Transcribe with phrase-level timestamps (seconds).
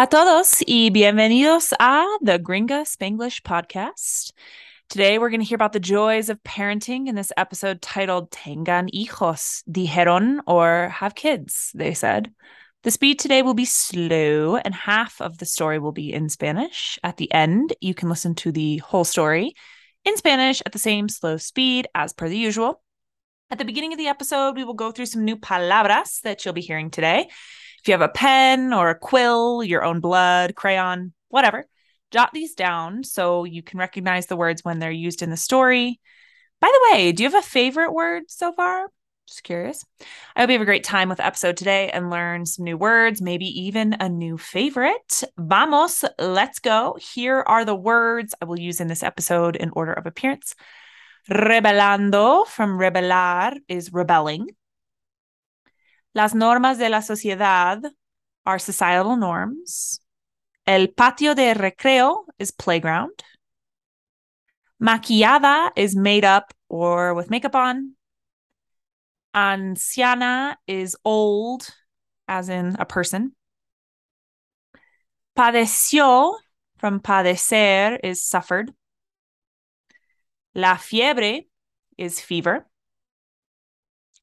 [0.00, 4.32] A todos y bienvenidos a the Gringa Spanglish podcast.
[4.88, 8.88] Today we're going to hear about the joys of parenting in this episode titled Tengan
[8.94, 12.32] hijos, dijeron, or have kids, they said.
[12.82, 16.98] The speed today will be slow, and half of the story will be in Spanish.
[17.04, 19.52] At the end, you can listen to the whole story
[20.06, 22.82] in Spanish at the same slow speed as per the usual.
[23.50, 26.54] At the beginning of the episode, we will go through some new palabras that you'll
[26.54, 27.28] be hearing today.
[27.80, 31.64] If you have a pen or a quill, your own blood, crayon, whatever,
[32.10, 35.98] jot these down so you can recognize the words when they're used in the story.
[36.60, 38.88] By the way, do you have a favorite word so far?
[39.26, 39.82] Just curious.
[40.36, 42.76] I hope you have a great time with the episode today and learn some new
[42.76, 45.22] words, maybe even a new favorite.
[45.38, 46.98] Vamos, let's go.
[47.00, 50.54] Here are the words I will use in this episode in order of appearance.
[51.30, 54.48] Rebelando from rebelar is rebelling.
[56.14, 57.80] Las normas de la sociedad
[58.44, 60.00] are societal norms.
[60.66, 63.22] El patio de recreo is playground.
[64.80, 67.94] Maquillada is made up or with makeup on.
[69.34, 71.68] Anciana is old,
[72.26, 73.36] as in a person.
[75.36, 76.36] Padeció
[76.78, 78.72] from padecer is suffered.
[80.54, 81.46] La fiebre
[81.96, 82.66] is fever.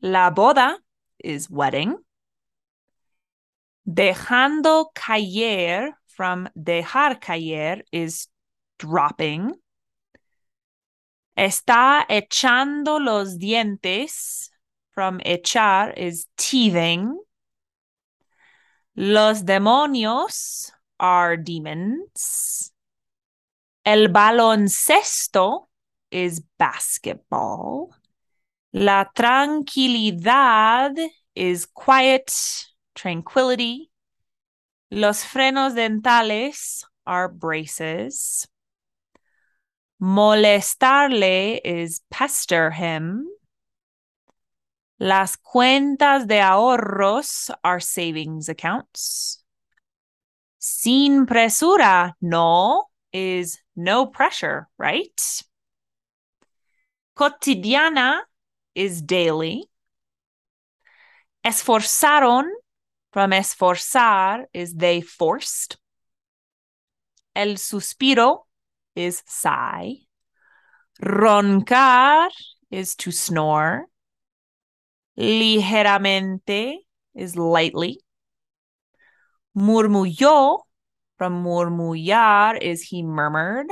[0.00, 0.76] La boda
[1.24, 1.96] is wedding.
[3.88, 8.28] Dejando caer from dejar caer is
[8.78, 9.52] dropping.
[11.36, 14.50] Está echando los dientes
[14.92, 17.18] from echar is teething.
[18.94, 20.70] Los demonios
[21.00, 22.72] are demons.
[23.84, 25.68] El baloncesto
[26.10, 27.90] is basketball.
[28.72, 30.94] La tranquilidad
[31.34, 32.32] is quiet,
[32.94, 33.90] tranquility.
[34.90, 38.46] Los frenos dentales are braces.
[40.00, 43.26] Molestarle is pester him.
[44.98, 49.42] Las cuentas de ahorros are savings accounts.
[50.58, 55.42] Sin presura, no, is no pressure, right?
[57.16, 58.20] Cotidiana
[58.74, 59.68] is daily.
[61.44, 62.44] Esforzaron
[63.12, 65.76] from esforzar is they forced.
[67.34, 68.46] El suspiro
[68.94, 69.96] is sigh.
[71.02, 72.30] Roncar
[72.70, 73.86] is to snore.
[75.18, 76.76] Ligeramente
[77.14, 78.00] is lightly.
[79.56, 80.60] Murmulló
[81.18, 83.66] from murmullar is he murmured.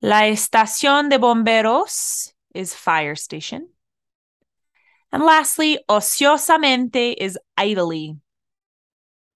[0.00, 3.68] La estación de bomberos is fire station.
[5.10, 8.16] And lastly, ociosamente is idly.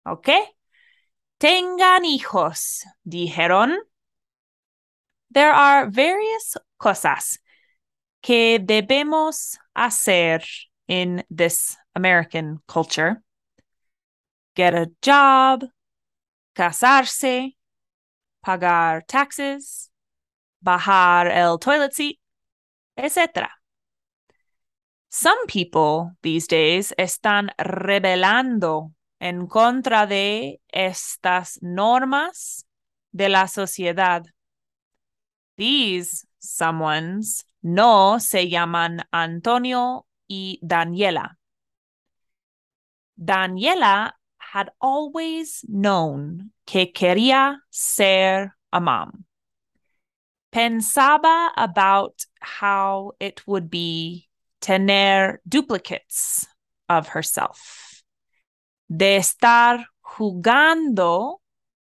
[0.06, 0.44] Okay?
[1.41, 3.77] Tengan hijos, dijeron.
[5.31, 7.38] There are various cosas
[8.22, 10.44] que debemos hacer
[10.88, 13.22] in this American culture.
[14.55, 15.65] Get a job,
[16.55, 17.56] casarse,
[18.44, 19.91] pagar taxes,
[20.65, 22.19] bajar el toilet seat,
[22.97, 23.49] etc.
[25.15, 32.65] Some people these days están rebelando en contra de estas normas
[33.12, 34.23] de la sociedad.
[35.59, 41.37] These someones no se llaman Antonio y Daniela.
[43.15, 49.27] Daniela had always known que quería ser a mom.
[50.50, 54.31] Pensaba about how it would be
[54.62, 56.47] tener duplicates
[56.89, 58.03] of herself,
[58.88, 61.41] de estar jugando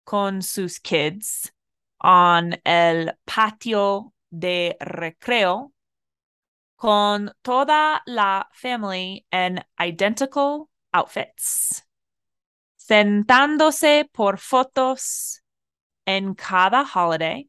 [0.05, 1.51] con sus kids
[2.01, 5.71] on el patio de recreo
[6.77, 11.83] con toda la family in identical outfits,
[12.77, 15.41] sentándose por fotos
[16.07, 17.47] en cada holiday,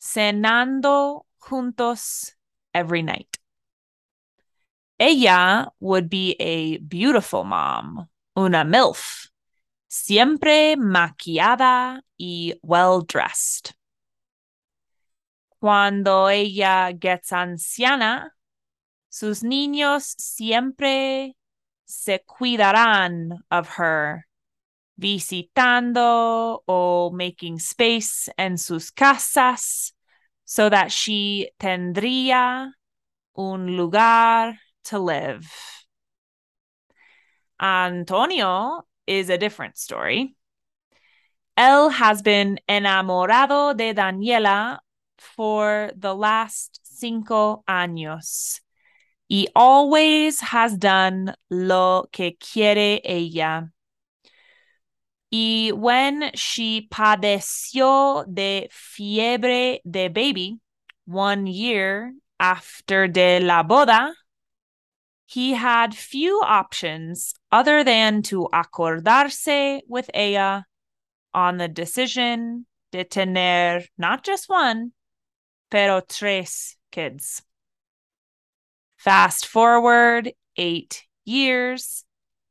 [0.00, 2.32] cenando juntos
[2.72, 3.37] every night.
[4.98, 9.28] Ella would be a beautiful mom, una MILF,
[9.86, 13.74] siempre maquillada y well dressed.
[15.60, 18.32] Cuando ella gets anciana,
[19.08, 21.36] sus niños siempre
[21.84, 24.26] se cuidarán of her,
[24.96, 29.94] visitando o making space en sus casas
[30.44, 32.72] so that she tendría
[33.34, 35.50] un lugar to live.
[37.60, 40.34] Antonio is a different story.
[41.58, 44.78] Él has been enamorado de Daniela
[45.16, 48.60] for the last cinco años
[49.28, 53.70] He always has done lo que quiere ella.
[55.30, 60.58] Y when she padeció de fiebre de baby
[61.04, 64.14] one year after de la boda,
[65.28, 70.64] he had few options other than to acordarse with ella
[71.34, 74.92] on the decision de tener not just one,
[75.70, 77.42] pero tres kids.
[78.96, 82.06] Fast forward eight years,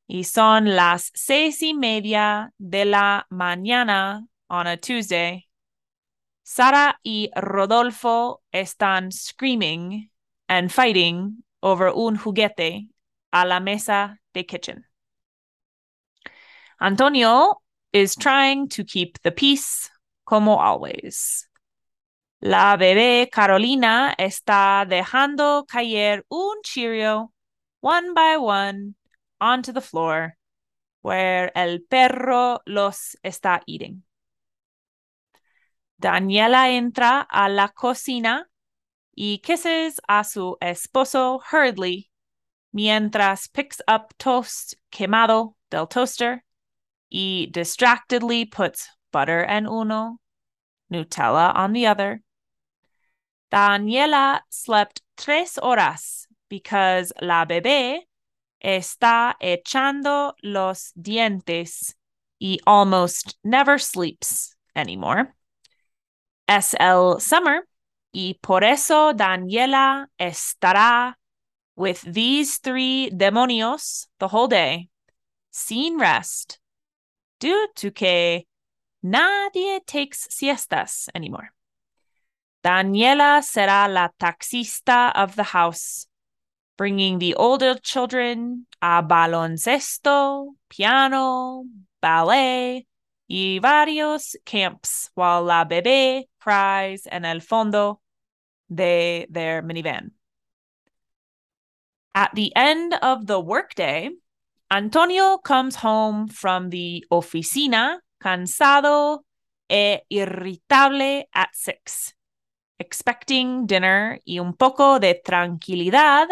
[0.07, 4.21] y son las seis y media de la mañana
[4.51, 5.47] on a Tuesday.
[6.43, 10.09] Sara y Rodolfo están screaming
[10.47, 12.87] and fighting over un juguete
[13.31, 14.83] a la mesa de kitchen.
[16.79, 17.55] Antonio
[17.91, 19.89] is trying to keep the peace,
[20.25, 21.47] como always.
[22.41, 27.31] La bebé Carolina está dejando caer un Cheerio
[27.81, 28.95] one by one
[29.41, 30.35] onto the floor
[31.01, 34.03] where el perro los está eating.
[35.99, 38.47] Daniela entra a la cocina
[39.17, 42.11] y kisses a su esposo hurriedly
[42.71, 46.43] mientras picks up toast quemado del toaster
[47.09, 50.19] y distractedly puts butter en uno,
[50.91, 52.21] Nutella on the other.
[53.51, 58.01] Daniela slept tres horas because la bebé
[58.63, 61.95] está echando los dientes
[62.39, 65.33] y almost never sleeps anymore.
[66.47, 67.63] Es el summer
[68.11, 71.15] y por eso Daniela estará
[71.75, 74.89] with these three demonios the whole day,
[75.51, 76.59] sin rest,
[77.39, 78.43] due to que
[79.03, 81.51] nadie takes siestas anymore.
[82.63, 86.07] Daniela será la taxista of the house,
[86.77, 91.63] bringing the older children a baloncesto, piano,
[92.01, 92.85] ballet,
[93.29, 97.99] y varios camps while la bebé cries en el fondo
[98.69, 100.11] de their minivan.
[102.15, 104.09] At the end of the workday,
[104.71, 109.19] Antonio comes home from the oficina cansado
[109.69, 112.13] e irritable at six,
[112.79, 116.27] expecting dinner y un poco de tranquilidad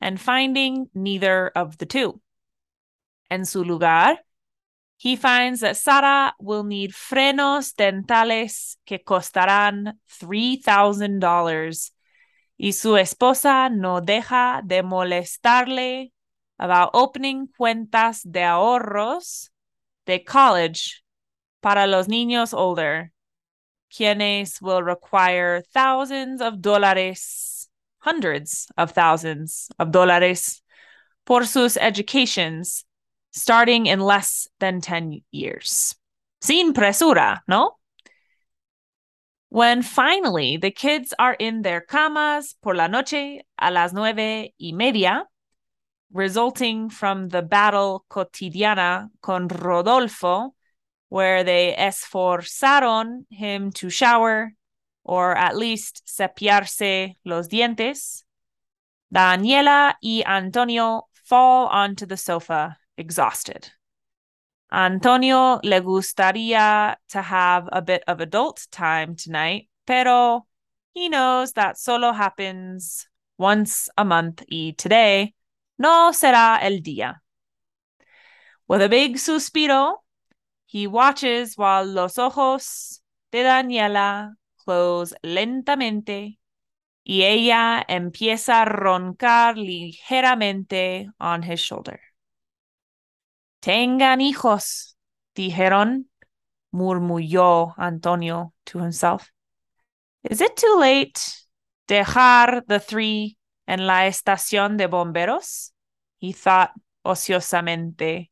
[0.00, 2.20] and finding neither of the two.
[3.30, 4.18] En su lugar,
[5.00, 11.92] he finds that Sara will need frenos dentales que costarán $3,000
[12.58, 16.12] y su esposa no deja de molestarle
[16.58, 19.50] about opening cuentas de ahorros
[20.04, 21.02] de college
[21.62, 23.10] para los niños older,
[23.88, 27.70] quienes will require thousands of dólares,
[28.00, 30.62] hundreds of thousands of dólares
[31.24, 32.84] por sus educations
[33.32, 35.94] starting in less than 10 years.
[36.40, 37.72] Sin presura, no?
[39.50, 44.72] When finally the kids are in their camas por la noche a las nueve y
[44.72, 45.24] media,
[46.12, 50.54] resulting from the battle cotidiana con Rodolfo,
[51.08, 54.54] where they esforzaron him to shower
[55.02, 58.22] or at least cepillarse los dientes,
[59.12, 63.72] Daniela y Antonio fall onto the sofa exhausted.
[64.70, 70.46] Antonio le gustaría to have a bit of adult time tonight, pero
[70.94, 75.34] he knows that solo happens once a month y today
[75.78, 77.20] no será el día.
[78.68, 80.04] With a big suspiro,
[80.66, 83.00] he watches while los ojos
[83.32, 86.38] de Daniela close lentamente
[87.02, 92.00] y ella empieza a roncar ligeramente on his shoulder.
[93.60, 94.96] Tengan hijos,
[95.34, 96.08] dijeron,
[96.72, 99.30] murmuró Antonio to himself.
[100.22, 101.20] Is it too late?
[101.86, 103.36] Dejar the three
[103.66, 105.72] en la estación de bomberos?
[106.18, 106.70] He thought
[107.04, 108.30] ociosamente,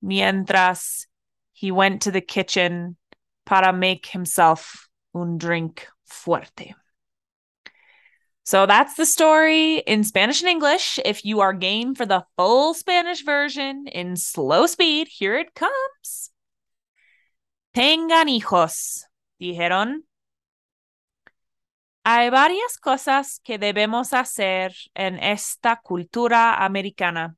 [0.00, 1.06] mientras
[1.52, 2.96] he went to the kitchen
[3.44, 6.74] para make himself un drink fuerte.
[8.44, 10.98] So that's the story in Spanish and English.
[11.04, 16.30] If you are game for the full Spanish version in slow speed, here it comes.
[17.74, 19.04] Tengan hijos,
[19.40, 20.02] dijeron.
[22.04, 27.36] Hay varias cosas que debemos hacer en esta cultura americana.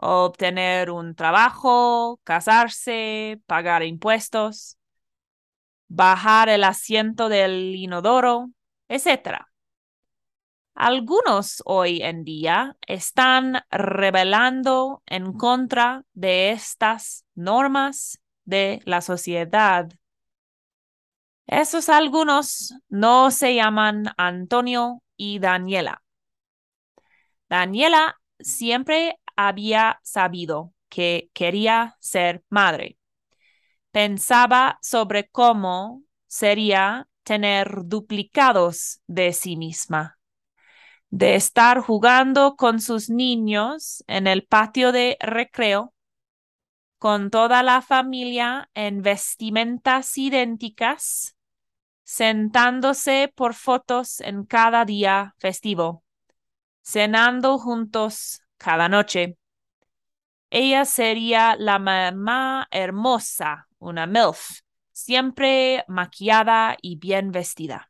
[0.00, 4.78] obtener un trabajo, casarse, pagar impuestos,
[5.88, 8.50] bajar el asiento del inodoro,
[8.88, 9.49] etc.
[10.74, 19.90] Algunos hoy en día están rebelando en contra de estas normas de la sociedad.
[21.46, 26.02] Esos algunos no se llaman Antonio y Daniela.
[27.48, 32.96] Daniela siempre había sabido que quería ser madre.
[33.90, 40.19] Pensaba sobre cómo sería tener duplicados de sí misma,
[41.10, 45.92] de estar jugando con sus niños en el patio de recreo,
[46.98, 51.36] con toda la familia en vestimentas idénticas,
[52.04, 56.04] sentándose por fotos en cada día festivo,
[56.82, 59.36] cenando juntos cada noche.
[60.50, 64.60] Ella sería la mamá hermosa, una MILF,
[64.92, 67.89] siempre maquillada y bien vestida.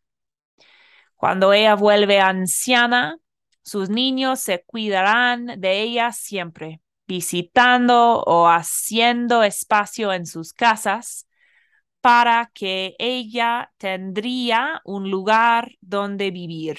[1.21, 3.19] Cuando ella vuelve anciana,
[3.63, 11.29] sus niños se cuidarán de ella siempre, visitando o haciendo espacio en sus casas
[12.01, 16.79] para que ella tendría un lugar donde vivir.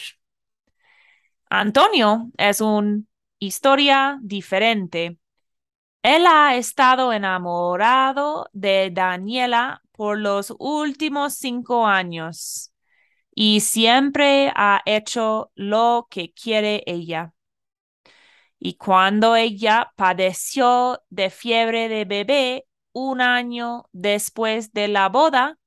[1.51, 3.03] Antonio es una
[3.37, 5.19] historia diferente.
[6.01, 12.70] Él ha estado enamorado de Daniela por los últimos cinco años
[13.33, 17.33] y siempre ha hecho lo que quiere ella.
[18.59, 25.57] Y cuando ella padeció de fiebre de bebé un año después de la boda,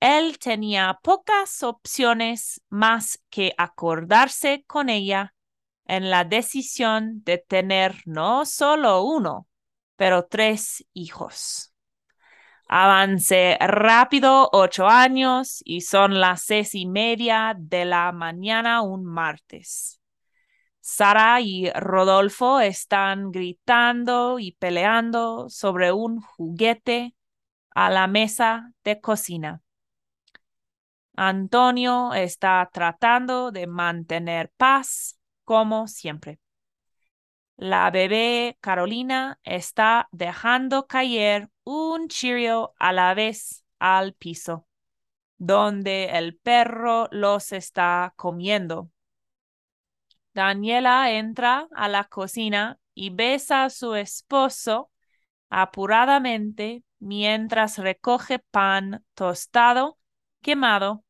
[0.00, 5.34] él tenía pocas opciones más que acordarse con ella
[5.86, 9.48] en la decisión de tener no solo uno,
[9.96, 11.73] pero tres hijos.
[12.76, 20.00] Avancé rápido ocho años y son las seis y media de la mañana un martes.
[20.80, 27.14] Sara y Rodolfo están gritando y peleando sobre un juguete
[27.76, 29.62] a la mesa de cocina.
[31.14, 36.40] Antonio está tratando de mantener paz como siempre.
[37.56, 44.66] La bebé Carolina está dejando caer un Cheerio a la vez al piso,
[45.38, 48.90] donde el perro los está comiendo.
[50.34, 54.90] Daniela entra a la cocina y besa a su esposo
[55.48, 59.98] apuradamente mientras recoge pan tostado
[60.40, 61.04] quemado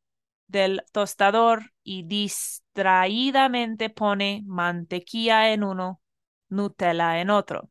[0.47, 6.01] del tostador y distraídamente pone mantequilla en uno,
[6.49, 7.69] Nutella en otro.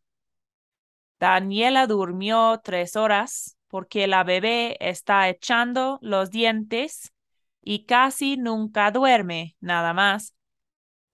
[1.25, 7.14] Daniela durmió tres horas porque la bebé está echando los dientes
[7.62, 10.35] y casi nunca duerme, nada más.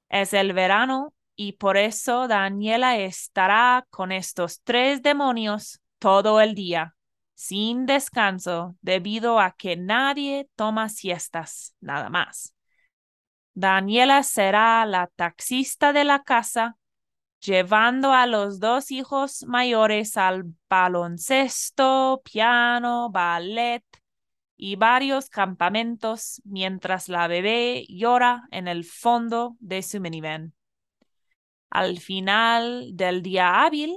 [0.08, 6.96] Es el verano y por eso Daniela estará con estos tres demonios todo el día
[7.36, 12.52] sin descanso debido a que nadie toma siestas, nada más.
[13.54, 16.76] Daniela será la taxista de la casa,
[17.40, 23.84] llevando a los dos hijos mayores al baloncesto, piano, ballet
[24.56, 30.54] y varios campamentos mientras la bebé llora en el fondo de su minivan.
[31.70, 33.96] Al final del día hábil,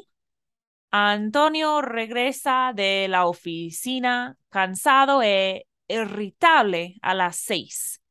[0.91, 8.02] Antonio regresa de la oficina cansado e irritable a las seis,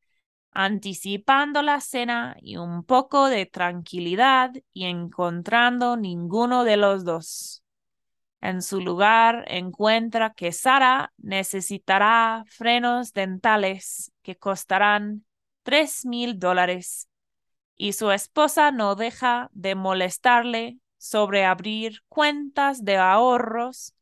[0.53, 7.63] anticipando la cena y un poco de tranquilidad y encontrando ninguno de los dos.
[8.41, 15.25] En su lugar encuentra que Sara necesitará frenos dentales que costarán
[15.63, 17.07] tres mil dólares
[17.75, 23.95] y su esposa no deja de molestarle sobre abrir cuentas de ahorros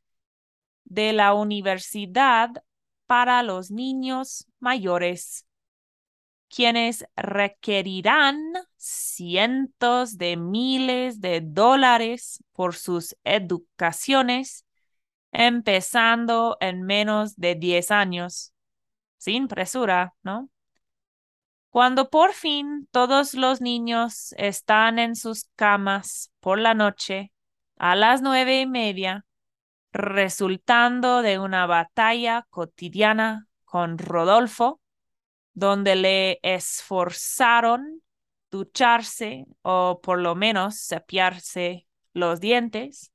[0.83, 2.49] de la universidad
[3.05, 5.45] para los niños mayores,
[6.53, 8.37] quienes requerirán
[8.75, 14.65] cientos de miles de dólares por sus educaciones,
[15.31, 18.53] empezando en menos de 10 años.
[19.17, 20.49] Sin presura, ¿no?
[21.69, 27.31] Cuando por fin todos los niños están en sus camas por la noche,
[27.77, 29.25] a las nueve y media,
[29.93, 34.80] resultando de una batalla cotidiana con Rodolfo,
[35.61, 38.01] donde le esforzaron
[38.49, 43.11] ducharse o por lo menos cepillarse los dientes,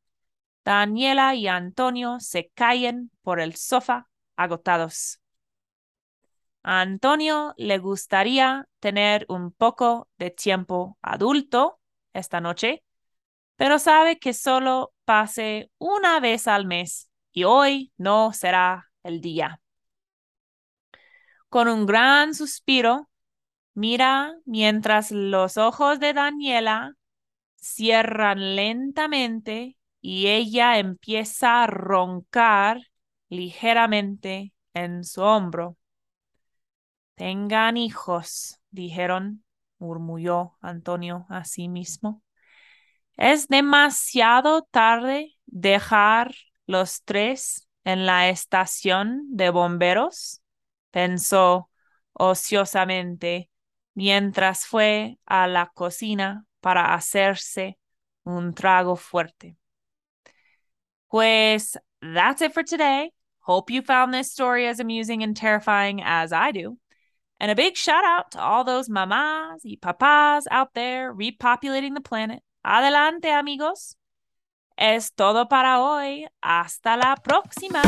[0.64, 5.20] Daniela y Antonio se caen por el sofá agotados.
[6.62, 11.80] A Antonio le gustaría tener un poco de tiempo adulto
[12.12, 12.84] esta noche,
[13.56, 19.60] pero sabe que solo pase una vez al mes y hoy no será el día.
[21.48, 23.08] Con un gran suspiro,
[23.74, 26.94] mira mientras los ojos de Daniela
[27.56, 32.80] cierran lentamente y ella empieza a roncar
[33.28, 35.76] ligeramente en su hombro.
[37.14, 39.44] Tengan hijos, dijeron,
[39.78, 42.22] murmulló Antonio a sí mismo.
[43.16, 46.34] Es demasiado tarde dejar
[46.66, 50.42] los tres en la estación de bomberos,
[50.96, 51.68] pensó
[52.14, 53.50] ociosamente
[53.92, 57.78] mientras fue a la cocina para hacerse
[58.24, 59.58] un trago fuerte.
[61.10, 63.12] Pues that's it for today.
[63.40, 66.78] Hope you found this story as amusing and terrifying as I do.
[67.38, 72.00] And a big shout out to all those mamás y papás out there repopulating the
[72.00, 72.42] planet.
[72.64, 73.96] Adelante, amigos.
[74.78, 76.26] Es todo para hoy.
[76.42, 77.82] Hasta la próxima.